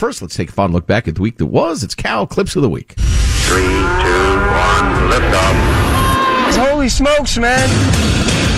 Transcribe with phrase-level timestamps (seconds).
[0.00, 1.84] First, let's take a fond look back at the week that was.
[1.84, 2.94] It's C.O.W Clips of the Week.
[2.96, 6.56] Three, two, one, liftoff.
[6.56, 7.68] Holy smokes, man.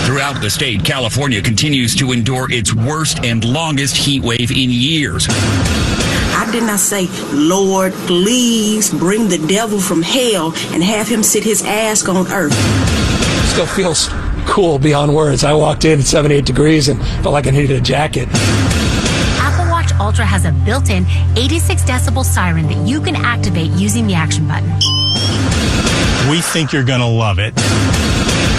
[0.05, 5.27] Throughout the state, California continues to endure its worst and longest heat wave in years.
[5.29, 11.43] I did not say, Lord, please bring the devil from hell and have him sit
[11.43, 12.53] his ass on earth.
[13.49, 14.07] Still feels
[14.45, 15.43] cool beyond words.
[15.43, 18.29] I walked in at 78 degrees and felt like I needed a jacket.
[19.93, 21.05] Apple Watch Ultra has a built-in
[21.37, 24.69] 86 decibel siren that you can activate using the action button.
[26.29, 27.55] We think you're going to love it.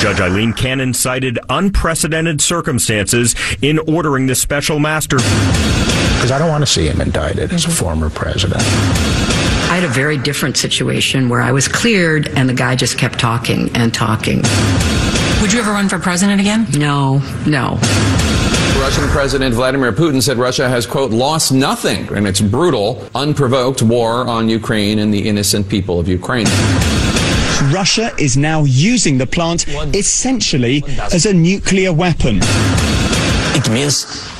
[0.00, 5.16] Judge Aileen Cannon cited unprecedented circumstances in ordering the special master.
[5.16, 7.84] Because I don't want to see him indicted as a mm-hmm.
[7.84, 8.60] former president.
[8.60, 13.18] I had a very different situation where I was cleared and the guy just kept
[13.18, 14.42] talking and talking.
[15.40, 16.66] Would you ever run for president again?
[16.72, 17.78] No, no.
[18.84, 24.28] Russian President Vladimir Putin said Russia has, quote, lost nothing in its brutal, unprovoked war
[24.28, 26.44] on Ukraine and the innocent people of Ukraine.
[27.72, 32.40] Russia is now using the plant essentially as a nuclear weapon.
[33.56, 33.96] It means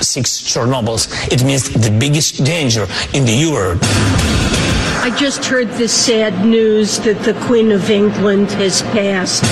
[0.06, 1.08] six Chernobyls.
[1.32, 3.78] It means the biggest danger in the world.
[3.82, 9.42] I just heard the sad news that the Queen of England has passed.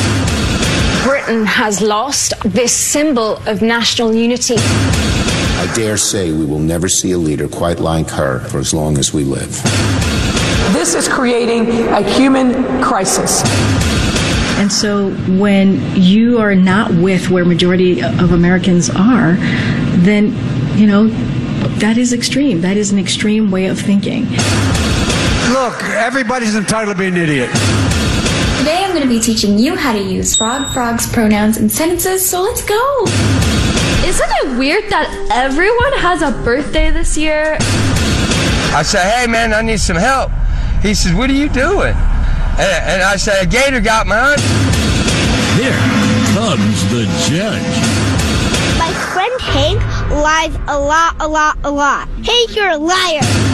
[1.03, 4.55] Britain has lost this symbol of national unity.
[4.57, 8.99] I dare say we will never see a leader quite like her for as long
[8.99, 9.51] as we live.
[10.73, 13.43] This is creating a human crisis.
[14.59, 19.35] And so when you are not with where majority of Americans are,
[20.03, 20.27] then,
[20.79, 21.09] you know,
[21.79, 22.61] that is extreme.
[22.61, 24.23] That is an extreme way of thinking.
[25.51, 27.51] Look, everybody's entitled to be an idiot.
[28.93, 32.29] Today I'm going to be teaching you how to use frog, frogs, pronouns, and sentences,
[32.29, 33.05] so let's go.
[34.05, 37.57] Isn't it weird that everyone has a birthday this year?
[38.77, 40.31] I say, hey man, I need some help.
[40.83, 41.95] He says, what are you doing?
[42.61, 44.37] And, and I say, a gator got mine.
[45.57, 45.73] Here
[46.37, 47.65] comes the judge.
[48.77, 52.09] My friend Hank lies a lot, a lot, a lot.
[52.27, 53.52] Hank, you're a liar.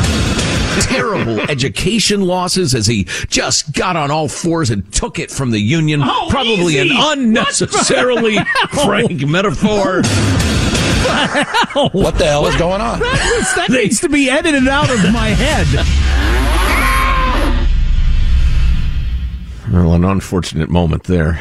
[0.86, 5.58] Terrible education losses as he just got on all fours and took it from the
[5.60, 6.00] union.
[6.02, 6.90] Oh, Probably easy.
[6.90, 8.38] an unnecessarily
[8.70, 10.02] frank metaphor.
[11.92, 12.98] What the hell is going on?
[13.00, 15.66] That, that needs to be edited out of my head.
[19.72, 21.40] Well, an unfortunate moment there.